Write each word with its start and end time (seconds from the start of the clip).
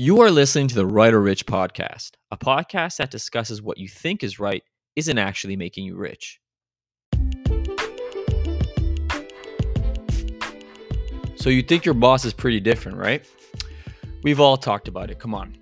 You 0.00 0.20
are 0.20 0.30
listening 0.30 0.68
to 0.68 0.76
the 0.76 0.86
Right 0.86 1.12
or 1.12 1.20
Rich 1.20 1.44
podcast, 1.46 2.12
a 2.30 2.36
podcast 2.36 2.98
that 2.98 3.10
discusses 3.10 3.60
what 3.60 3.78
you 3.78 3.88
think 3.88 4.22
is 4.22 4.38
right 4.38 4.62
isn't 4.94 5.18
actually 5.18 5.56
making 5.56 5.86
you 5.86 5.96
rich. 5.96 6.38
So 11.34 11.50
you 11.50 11.62
think 11.62 11.84
your 11.84 11.94
boss 11.94 12.24
is 12.24 12.32
pretty 12.32 12.60
different, 12.60 12.96
right? 12.96 13.28
We've 14.22 14.38
all 14.38 14.56
talked 14.56 14.86
about 14.86 15.10
it. 15.10 15.18
Come 15.18 15.34
on. 15.34 15.56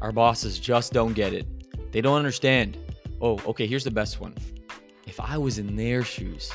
Our 0.00 0.12
bosses 0.12 0.60
just 0.60 0.92
don't 0.92 1.14
get 1.14 1.32
it. 1.32 1.44
They 1.90 2.00
don't 2.00 2.16
understand. 2.16 2.78
Oh, 3.20 3.40
okay, 3.44 3.66
here's 3.66 3.82
the 3.82 3.90
best 3.90 4.20
one. 4.20 4.36
If 5.04 5.18
I 5.18 5.36
was 5.36 5.58
in 5.58 5.74
their 5.74 6.04
shoes. 6.04 6.48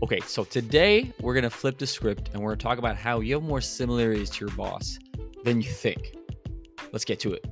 Okay, 0.00 0.20
so 0.20 0.44
today 0.44 1.12
we're 1.20 1.34
going 1.34 1.42
to 1.42 1.50
flip 1.50 1.78
the 1.78 1.88
script 1.88 2.30
and 2.32 2.40
we're 2.40 2.50
going 2.50 2.58
to 2.58 2.62
talk 2.62 2.78
about 2.78 2.96
how 2.96 3.18
you 3.18 3.34
have 3.34 3.42
more 3.42 3.60
similarities 3.60 4.30
to 4.30 4.44
your 4.44 4.54
boss 4.54 5.00
than 5.42 5.60
you 5.60 5.68
think. 5.68 6.14
Let's 6.92 7.04
get 7.04 7.20
to 7.20 7.32
it. 7.32 7.46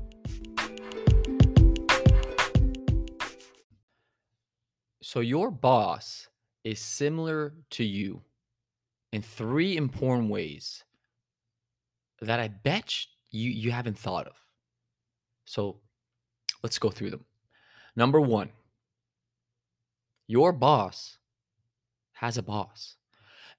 So, 5.02 5.20
your 5.20 5.50
boss 5.50 6.28
is 6.62 6.78
similar 6.78 7.54
to 7.70 7.84
you 7.84 8.20
in 9.12 9.22
three 9.22 9.76
important 9.76 10.30
ways 10.30 10.84
that 12.20 12.38
I 12.38 12.48
bet 12.48 12.94
you, 13.30 13.50
you 13.50 13.72
haven't 13.72 13.98
thought 13.98 14.26
of. 14.26 14.36
So, 15.46 15.80
let's 16.62 16.78
go 16.78 16.90
through 16.90 17.10
them. 17.10 17.24
Number 17.96 18.20
one, 18.20 18.50
your 20.28 20.52
boss 20.52 21.18
has 22.12 22.36
a 22.36 22.42
boss. 22.42 22.96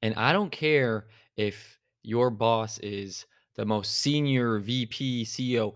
And 0.02 0.16
I 0.16 0.32
don't 0.32 0.52
care 0.52 1.08
if 1.36 1.80
your 2.04 2.30
boss 2.30 2.78
is 2.80 3.26
the 3.56 3.66
most 3.66 3.96
senior 4.00 4.60
VP, 4.60 5.26
CEO, 5.26 5.74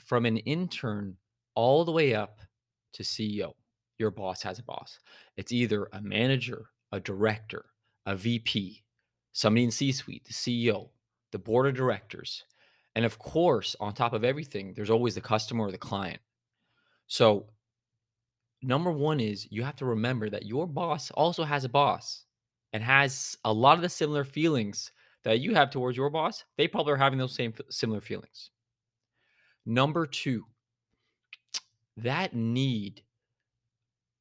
from 0.00 0.26
an 0.26 0.38
intern 0.38 1.16
all 1.54 1.84
the 1.84 1.92
way 1.92 2.14
up 2.14 2.40
to 2.94 3.02
CEO. 3.02 3.52
Your 3.98 4.10
boss 4.10 4.42
has 4.42 4.58
a 4.58 4.62
boss. 4.62 4.98
It's 5.36 5.52
either 5.52 5.88
a 5.92 6.00
manager, 6.00 6.66
a 6.90 7.00
director, 7.00 7.66
a 8.06 8.16
VP, 8.16 8.82
somebody 9.32 9.64
in 9.64 9.70
C 9.70 9.92
suite, 9.92 10.24
the 10.24 10.32
CEO, 10.32 10.90
the 11.30 11.38
board 11.38 11.66
of 11.66 11.74
directors. 11.74 12.44
And 12.94 13.04
of 13.04 13.18
course, 13.18 13.76
on 13.80 13.94
top 13.94 14.12
of 14.12 14.24
everything, 14.24 14.74
there's 14.74 14.90
always 14.90 15.14
the 15.14 15.20
customer 15.20 15.66
or 15.66 15.70
the 15.72 15.78
client. 15.78 16.20
So, 17.06 17.46
number 18.62 18.92
one 18.92 19.20
is 19.20 19.50
you 19.50 19.62
have 19.62 19.76
to 19.76 19.86
remember 19.86 20.30
that 20.30 20.46
your 20.46 20.66
boss 20.66 21.10
also 21.10 21.44
has 21.44 21.64
a 21.64 21.68
boss 21.68 22.24
and 22.72 22.82
has 22.82 23.36
a 23.44 23.52
lot 23.52 23.76
of 23.76 23.82
the 23.82 23.88
similar 23.88 24.24
feelings 24.24 24.92
that 25.24 25.40
you 25.40 25.54
have 25.54 25.70
towards 25.70 25.96
your 25.96 26.10
boss, 26.10 26.44
they 26.56 26.68
probably 26.68 26.92
are 26.92 26.96
having 26.96 27.18
those 27.18 27.34
same 27.34 27.54
similar 27.70 28.00
feelings. 28.00 28.50
Number 29.64 30.06
two, 30.06 30.44
that 31.96 32.34
need 32.34 33.02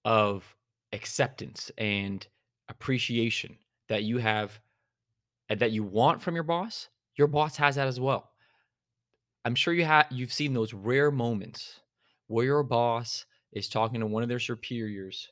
of 0.06 0.56
acceptance 0.94 1.72
and 1.78 2.26
appreciation 2.70 3.58
that 3.88 4.04
you 4.04 4.18
have 4.18 4.60
and 5.50 5.60
that 5.60 5.72
you 5.72 5.84
want 5.84 6.22
from 6.22 6.36
your 6.36 6.44
boss, 6.44 6.90
your 7.16 7.28
boss 7.28 7.58
has 7.58 7.76
that 7.76 7.88
as 7.88 8.00
well. 8.00 8.32
I'm 9.44 9.56
sure 9.56 9.74
you 9.74 9.86
have 9.86 10.08
you've 10.12 10.34
seen 10.34 10.54
those 10.54 10.74
rare 10.74 11.12
moments 11.12 11.80
where 12.28 12.46
your 12.46 12.64
boss 12.64 13.26
is 13.52 13.68
talking 13.68 14.00
to 14.00 14.06
one 14.06 14.24
of 14.24 14.30
their 14.30 14.40
superiors 14.40 15.28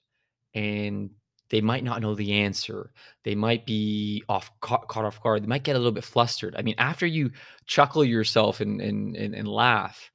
and 0.56 1.12
they 1.50 1.62
might 1.62 1.84
not 1.84 2.02
know 2.02 2.16
the 2.16 2.34
answer. 2.34 2.92
They 3.24 3.36
might 3.36 3.66
be 3.66 4.24
off 4.30 4.52
caught, 4.62 4.88
caught 4.88 5.06
off 5.06 5.22
guard. 5.22 5.44
They 5.44 5.48
might 5.48 5.64
get 5.64 5.76
a 5.76 5.80
little 5.80 5.92
bit 5.92 6.04
flustered. 6.04 6.56
I 6.56 6.62
mean, 6.62 6.76
after 6.78 7.08
you 7.08 7.32
chuckle 7.66 8.04
yourself 8.04 8.62
and 8.62 8.80
and 8.80 9.16
and, 9.16 9.34
and 9.34 9.48
laugh, 9.48 10.12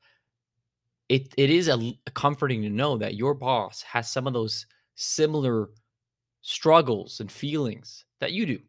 it 1.08 1.34
it 1.36 1.50
is 1.50 1.68
a, 1.68 1.98
a 2.06 2.10
comforting 2.12 2.62
to 2.62 2.70
know 2.70 2.98
that 2.98 3.16
your 3.16 3.34
boss 3.34 3.82
has 3.82 4.10
some 4.10 4.26
of 4.26 4.32
those 4.32 4.66
similar 4.94 5.70
struggles 6.40 7.20
and 7.20 7.30
feelings 7.30 8.04
that 8.20 8.32
you 8.32 8.46
do. 8.46 8.60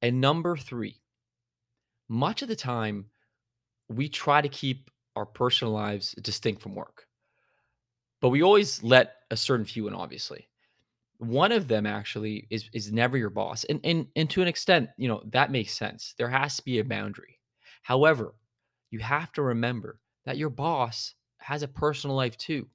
And 0.00 0.20
number 0.20 0.56
three, 0.56 1.00
much 2.08 2.42
of 2.42 2.48
the 2.48 2.56
time, 2.56 3.06
we 3.88 4.08
try 4.08 4.40
to 4.40 4.48
keep 4.48 4.90
our 5.16 5.26
personal 5.26 5.72
lives 5.72 6.12
distinct 6.22 6.62
from 6.62 6.76
work, 6.76 7.08
but 8.20 8.28
we 8.28 8.42
always 8.42 8.80
let 8.84 9.14
a 9.32 9.36
certain 9.36 9.66
few 9.66 9.88
in, 9.88 9.94
obviously 9.94 10.46
one 11.18 11.52
of 11.52 11.68
them 11.68 11.86
actually 11.86 12.46
is 12.50 12.68
is 12.72 12.92
never 12.92 13.16
your 13.18 13.30
boss 13.30 13.64
and 13.64 13.80
and 13.84 14.06
and 14.16 14.30
to 14.30 14.42
an 14.42 14.48
extent 14.48 14.90
you 14.96 15.08
know 15.08 15.22
that 15.26 15.50
makes 15.50 15.74
sense. 15.74 16.14
There 16.18 16.28
has 16.28 16.56
to 16.56 16.64
be 16.64 16.78
a 16.78 16.84
boundary. 16.84 17.38
However 17.82 18.34
you 18.90 19.00
have 19.00 19.32
to 19.34 19.42
remember 19.42 20.00
that 20.24 20.38
your 20.38 20.50
boss 20.50 21.14
has 21.38 21.62
a 21.62 21.68
personal 21.68 22.16
life 22.16 22.36
too. 22.36 22.68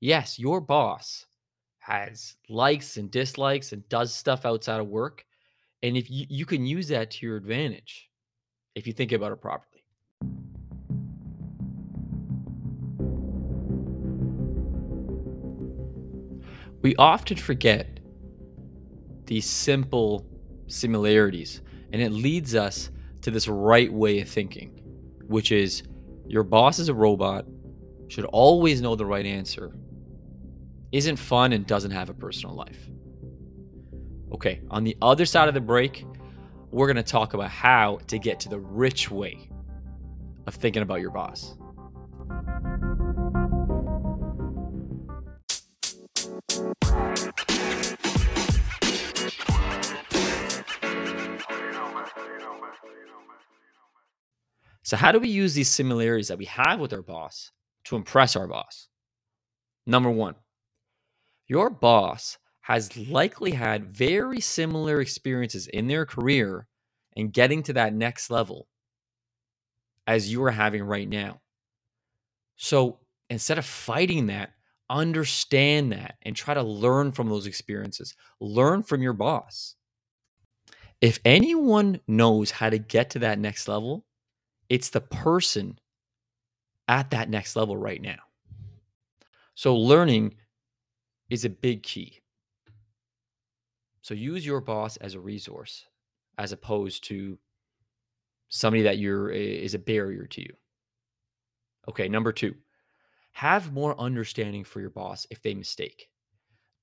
Yes 0.00 0.38
your 0.38 0.60
boss 0.60 1.26
has 1.80 2.36
likes 2.48 2.96
and 2.98 3.10
dislikes 3.10 3.72
and 3.72 3.88
does 3.88 4.14
stuff 4.14 4.46
outside 4.46 4.80
of 4.80 4.88
work 4.88 5.24
and 5.82 5.96
if 5.96 6.10
you, 6.10 6.26
you 6.30 6.46
can 6.46 6.66
use 6.66 6.88
that 6.88 7.10
to 7.12 7.26
your 7.26 7.36
advantage 7.36 8.10
if 8.74 8.86
you 8.86 8.92
think 8.94 9.12
about 9.12 9.32
it 9.32 9.40
properly 9.42 9.67
we 16.82 16.94
often 16.96 17.36
forget 17.36 18.00
these 19.26 19.48
simple 19.48 20.24
similarities, 20.66 21.60
and 21.92 22.00
it 22.00 22.10
leads 22.10 22.54
us 22.54 22.90
to 23.22 23.30
this 23.30 23.48
right 23.48 23.92
way 23.92 24.20
of 24.20 24.28
thinking, 24.28 24.70
which 25.26 25.52
is 25.52 25.82
your 26.26 26.42
boss 26.42 26.78
is 26.78 26.88
a 26.88 26.94
robot, 26.94 27.44
should 28.08 28.24
always 28.26 28.80
know 28.80 28.94
the 28.94 29.04
right 29.04 29.26
answer, 29.26 29.74
isn't 30.92 31.16
fun, 31.16 31.52
and 31.52 31.66
doesn't 31.66 31.90
have 31.90 32.08
a 32.08 32.14
personal 32.14 32.54
life. 32.54 32.88
Okay, 34.32 34.60
on 34.70 34.84
the 34.84 34.96
other 35.02 35.26
side 35.26 35.48
of 35.48 35.54
the 35.54 35.60
break, 35.60 36.06
we're 36.70 36.86
going 36.86 36.96
to 36.96 37.02
talk 37.02 37.34
about 37.34 37.50
how 37.50 37.98
to 38.06 38.18
get 38.18 38.40
to 38.40 38.48
the 38.48 38.58
rich 38.58 39.10
way 39.10 39.50
of 40.46 40.54
thinking 40.54 40.82
about 40.82 41.00
your 41.00 41.10
boss. 41.10 41.56
So, 54.88 54.96
how 54.96 55.12
do 55.12 55.18
we 55.18 55.28
use 55.28 55.52
these 55.52 55.68
similarities 55.68 56.28
that 56.28 56.38
we 56.38 56.46
have 56.46 56.80
with 56.80 56.94
our 56.94 57.02
boss 57.02 57.52
to 57.84 57.96
impress 57.96 58.34
our 58.36 58.46
boss? 58.46 58.88
Number 59.86 60.10
one, 60.10 60.34
your 61.46 61.68
boss 61.68 62.38
has 62.62 62.96
likely 62.96 63.50
had 63.50 63.94
very 63.94 64.40
similar 64.40 65.02
experiences 65.02 65.66
in 65.66 65.88
their 65.88 66.06
career 66.06 66.68
and 67.14 67.34
getting 67.34 67.62
to 67.64 67.74
that 67.74 67.92
next 67.92 68.30
level 68.30 68.66
as 70.06 70.32
you 70.32 70.42
are 70.44 70.52
having 70.52 70.82
right 70.82 71.06
now. 71.06 71.42
So, 72.56 73.00
instead 73.28 73.58
of 73.58 73.66
fighting 73.66 74.28
that, 74.28 74.52
understand 74.88 75.92
that 75.92 76.14
and 76.22 76.34
try 76.34 76.54
to 76.54 76.62
learn 76.62 77.12
from 77.12 77.28
those 77.28 77.46
experiences. 77.46 78.14
Learn 78.40 78.82
from 78.82 79.02
your 79.02 79.12
boss. 79.12 79.74
If 81.02 81.20
anyone 81.26 82.00
knows 82.08 82.52
how 82.52 82.70
to 82.70 82.78
get 82.78 83.10
to 83.10 83.18
that 83.18 83.38
next 83.38 83.68
level, 83.68 84.06
it's 84.68 84.90
the 84.90 85.00
person 85.00 85.78
at 86.88 87.10
that 87.10 87.28
next 87.28 87.56
level 87.56 87.76
right 87.76 88.00
now. 88.00 88.18
So 89.54 89.76
learning 89.76 90.34
is 91.30 91.44
a 91.44 91.50
big 91.50 91.82
key. 91.82 92.20
So 94.02 94.14
use 94.14 94.46
your 94.46 94.60
boss 94.60 94.96
as 94.98 95.14
a 95.14 95.20
resource 95.20 95.84
as 96.38 96.52
opposed 96.52 97.04
to 97.04 97.38
somebody 98.48 98.82
that 98.84 98.98
you're 98.98 99.30
is 99.30 99.74
a 99.74 99.78
barrier 99.78 100.26
to 100.26 100.40
you. 100.40 100.54
Okay, 101.88 102.08
number 102.08 102.32
2. 102.32 102.54
Have 103.32 103.72
more 103.72 103.98
understanding 104.00 104.64
for 104.64 104.80
your 104.80 104.90
boss 104.90 105.26
if 105.30 105.42
they 105.42 105.54
mistake. 105.54 106.08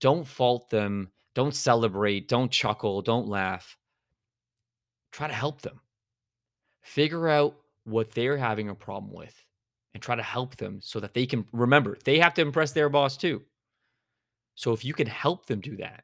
Don't 0.02 0.28
fault 0.28 0.70
them, 0.70 1.12
don't 1.34 1.56
celebrate, 1.56 2.28
don't 2.28 2.52
chuckle, 2.52 3.02
don't 3.02 3.28
laugh. 3.28 3.78
Try 5.12 5.28
to 5.28 5.34
help 5.34 5.62
them. 5.62 5.80
Figure 6.82 7.28
out 7.28 7.56
what 7.86 8.12
they're 8.12 8.38
having 8.38 8.70
a 8.70 8.76
problem 8.76 9.14
with 9.14 9.34
and 9.94 10.04
try 10.04 10.16
to 10.16 10.24
help 10.24 10.58
them 10.58 10.80
so 10.82 11.00
that 11.00 11.14
they 11.14 11.26
can 11.26 11.46
remember 11.54 11.98
they 12.04 12.20
have 12.20 12.34
to 12.34 12.42
impress 12.42 12.74
their 12.74 12.90
boss 12.90 13.16
too. 13.16 13.42
So 14.56 14.74
if 14.74 14.84
you 14.84 14.94
can 14.94 15.08
help 15.08 15.46
them 15.46 15.62
do 15.62 15.78
that, 15.78 16.04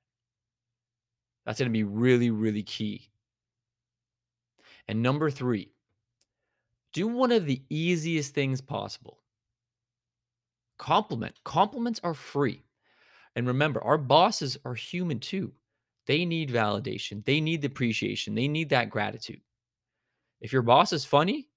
that's 1.46 1.60
going 1.60 1.70
to 1.70 1.74
be 1.74 1.84
really, 1.84 2.30
really 2.30 2.64
key. 2.64 3.10
And 4.88 5.02
number 5.02 5.30
three, 5.30 5.72
do 6.94 7.08
one 7.08 7.32
of 7.32 7.46
the 7.46 7.62
easiest 7.70 8.34
things 8.34 8.62
possible. 8.62 9.20
Compliment. 10.78 11.36
Compliments 11.44 12.00
are 12.04 12.14
free. 12.14 12.64
And 13.36 13.48
remember, 13.48 13.82
our 13.84 13.98
bosses 13.98 14.58
are 14.66 14.74
human 14.74 15.20
too. 15.20 15.54
They 16.08 16.26
need 16.26 16.50
validation, 16.50 17.24
they 17.24 17.40
need 17.40 17.62
the 17.62 17.68
appreciation, 17.68 18.36
they 18.36 18.48
need 18.48 18.70
that 18.70 18.90
gratitude. 18.90 19.40
If 20.42 20.52
your 20.52 20.64
boss 20.64 20.92
is 20.92 21.06
funny, 21.06 21.48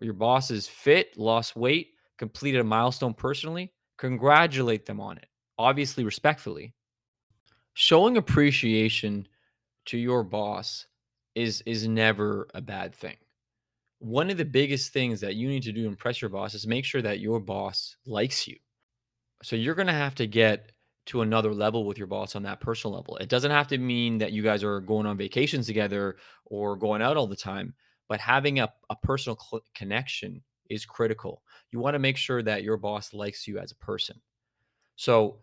your 0.00 0.14
boss 0.14 0.50
is 0.50 0.68
fit, 0.68 1.16
lost 1.16 1.56
weight, 1.56 1.90
completed 2.18 2.60
a 2.60 2.64
milestone 2.64 3.14
personally, 3.14 3.72
congratulate 3.96 4.86
them 4.86 5.00
on 5.00 5.18
it. 5.18 5.26
Obviously, 5.58 6.04
respectfully. 6.04 6.74
Showing 7.74 8.16
appreciation 8.16 9.26
to 9.86 9.98
your 9.98 10.24
boss 10.24 10.86
is 11.34 11.62
is 11.66 11.86
never 11.86 12.48
a 12.54 12.60
bad 12.60 12.94
thing. 12.94 13.16
One 14.00 14.30
of 14.30 14.36
the 14.36 14.44
biggest 14.44 14.92
things 14.92 15.20
that 15.20 15.34
you 15.34 15.48
need 15.48 15.62
to 15.64 15.72
do 15.72 15.82
to 15.82 15.88
impress 15.88 16.20
your 16.20 16.28
boss 16.28 16.54
is 16.54 16.66
make 16.66 16.84
sure 16.84 17.02
that 17.02 17.20
your 17.20 17.40
boss 17.40 17.96
likes 18.06 18.46
you. 18.46 18.56
So 19.42 19.56
you're 19.56 19.74
going 19.74 19.88
to 19.88 19.92
have 19.92 20.14
to 20.16 20.26
get 20.26 20.72
to 21.06 21.22
another 21.22 21.54
level 21.54 21.84
with 21.84 21.96
your 21.96 22.06
boss 22.06 22.36
on 22.36 22.42
that 22.42 22.60
personal 22.60 22.94
level. 22.94 23.16
It 23.16 23.28
doesn't 23.28 23.50
have 23.50 23.66
to 23.68 23.78
mean 23.78 24.18
that 24.18 24.32
you 24.32 24.42
guys 24.42 24.62
are 24.62 24.80
going 24.80 25.06
on 25.06 25.16
vacations 25.16 25.66
together 25.66 26.16
or 26.44 26.76
going 26.76 27.02
out 27.02 27.16
all 27.16 27.26
the 27.26 27.34
time, 27.36 27.74
but 28.08 28.20
having 28.20 28.60
a, 28.60 28.72
a 28.90 28.96
personal 28.96 29.38
cl- 29.38 29.62
connection 29.74 30.42
is 30.70 30.84
critical. 30.84 31.42
You 31.70 31.78
want 31.78 31.94
to 31.94 31.98
make 31.98 32.16
sure 32.16 32.42
that 32.42 32.62
your 32.62 32.76
boss 32.76 33.12
likes 33.14 33.46
you 33.46 33.58
as 33.58 33.72
a 33.72 33.76
person. 33.76 34.20
So 34.96 35.38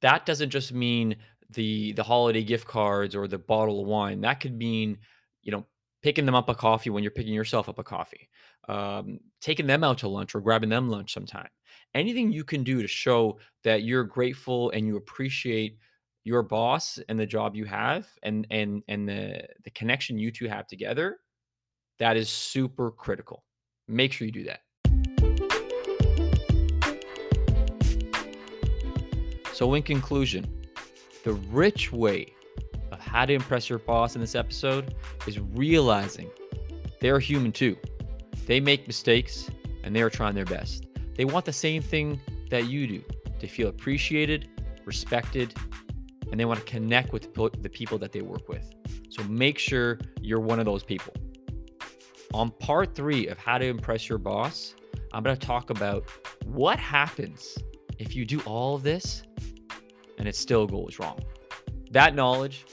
that 0.00 0.26
doesn't 0.26 0.50
just 0.50 0.72
mean 0.72 1.16
the 1.50 1.92
the 1.92 2.02
holiday 2.02 2.42
gift 2.42 2.66
cards 2.66 3.14
or 3.14 3.26
the 3.26 3.38
bottle 3.38 3.80
of 3.80 3.86
wine. 3.86 4.20
That 4.20 4.40
could 4.40 4.56
mean, 4.56 4.98
you 5.42 5.52
know, 5.52 5.66
picking 6.02 6.26
them 6.26 6.34
up 6.34 6.48
a 6.48 6.54
coffee 6.54 6.90
when 6.90 7.02
you're 7.02 7.10
picking 7.10 7.34
yourself 7.34 7.68
up 7.68 7.78
a 7.78 7.84
coffee, 7.84 8.28
um, 8.68 9.18
taking 9.40 9.66
them 9.66 9.82
out 9.82 9.98
to 9.98 10.08
lunch 10.08 10.34
or 10.34 10.40
grabbing 10.40 10.70
them 10.70 10.88
lunch 10.88 11.12
sometime. 11.12 11.48
Anything 11.94 12.30
you 12.32 12.44
can 12.44 12.62
do 12.62 12.82
to 12.82 12.88
show 12.88 13.38
that 13.64 13.82
you're 13.82 14.04
grateful 14.04 14.70
and 14.70 14.86
you 14.86 14.96
appreciate 14.96 15.78
your 16.24 16.42
boss 16.42 16.98
and 17.08 17.18
the 17.18 17.26
job 17.26 17.56
you 17.56 17.64
have 17.64 18.06
and 18.22 18.46
and 18.50 18.82
and 18.88 19.08
the 19.08 19.42
the 19.64 19.70
connection 19.70 20.18
you 20.18 20.30
two 20.30 20.46
have 20.48 20.66
together, 20.66 21.18
that 21.98 22.16
is 22.16 22.28
super 22.28 22.90
critical. 22.90 23.44
Make 23.86 24.12
sure 24.12 24.26
you 24.26 24.32
do 24.32 24.44
that. 24.44 24.60
So, 29.52 29.74
in 29.74 29.82
conclusion, 29.82 30.46
the 31.24 31.32
rich 31.32 31.90
way 31.92 32.32
of 32.92 33.00
how 33.00 33.26
to 33.26 33.32
impress 33.32 33.68
your 33.68 33.80
boss 33.80 34.14
in 34.14 34.20
this 34.20 34.34
episode 34.34 34.94
is 35.26 35.40
realizing 35.40 36.30
they're 37.00 37.18
human 37.18 37.50
too. 37.50 37.76
They 38.46 38.60
make 38.60 38.86
mistakes 38.86 39.50
and 39.82 39.94
they 39.94 40.02
are 40.02 40.10
trying 40.10 40.34
their 40.34 40.44
best. 40.44 40.86
They 41.16 41.24
want 41.24 41.44
the 41.44 41.52
same 41.52 41.82
thing 41.82 42.20
that 42.50 42.66
you 42.66 42.86
do 42.86 43.04
to 43.40 43.48
feel 43.48 43.68
appreciated, 43.68 44.48
respected, 44.84 45.54
and 46.30 46.38
they 46.38 46.44
want 46.44 46.60
to 46.60 46.66
connect 46.66 47.12
with 47.12 47.34
the 47.34 47.68
people 47.68 47.98
that 47.98 48.12
they 48.12 48.20
work 48.20 48.48
with. 48.48 48.72
So 49.08 49.24
make 49.24 49.58
sure 49.58 49.98
you're 50.20 50.40
one 50.40 50.60
of 50.60 50.66
those 50.66 50.84
people. 50.84 51.12
On 52.34 52.50
part 52.50 52.94
three 52.94 53.26
of 53.28 53.38
how 53.38 53.58
to 53.58 53.64
impress 53.66 54.08
your 54.08 54.18
boss, 54.18 54.74
I'm 55.12 55.22
going 55.22 55.36
to 55.36 55.46
talk 55.46 55.70
about 55.70 56.04
what 56.44 56.78
happens 56.78 57.56
if 57.98 58.14
you 58.14 58.24
do 58.24 58.40
all 58.40 58.74
of 58.74 58.82
this 58.82 59.22
and 60.18 60.28
it 60.28 60.36
still 60.36 60.66
goes 60.66 60.98
wrong. 60.98 61.18
That 61.90 62.14
knowledge 62.14 62.66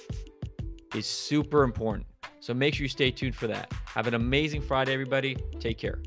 is 0.93 1.05
super 1.05 1.63
important. 1.63 2.07
So 2.39 2.53
make 2.53 2.73
sure 2.73 2.83
you 2.83 2.89
stay 2.89 3.11
tuned 3.11 3.35
for 3.35 3.47
that. 3.47 3.71
Have 3.85 4.07
an 4.07 4.13
amazing 4.13 4.61
Friday, 4.61 4.93
everybody. 4.93 5.35
Take 5.59 5.77
care. 5.77 5.99